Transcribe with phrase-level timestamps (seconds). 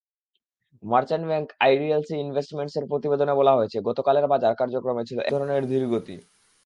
[0.83, 6.15] Merchant bank IDLC ইনভেস্টমেন্টসের প্রতিবেদনে বলা হয়েছে, গতকালের বাজার কার্যক্রমে ছিল একধরনের ধীরগতি।